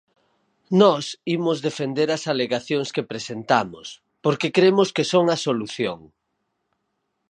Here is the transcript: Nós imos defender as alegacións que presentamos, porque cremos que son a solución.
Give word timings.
Nós 0.81 1.05
imos 1.37 1.57
defender 1.67 2.09
as 2.17 2.23
alegacións 2.33 2.89
que 2.95 3.07
presentamos, 3.11 3.87
porque 4.23 4.53
cremos 4.57 4.89
que 4.95 5.05
son 5.11 5.25
a 5.35 5.37
solución. 5.45 5.99